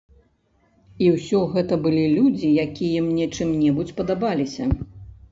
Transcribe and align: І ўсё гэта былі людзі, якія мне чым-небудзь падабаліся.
І 1.07 1.09
ўсё 1.15 1.41
гэта 1.51 1.77
былі 1.83 2.05
людзі, 2.13 2.49
якія 2.63 3.03
мне 3.09 3.27
чым-небудзь 3.37 3.93
падабаліся. 3.99 4.63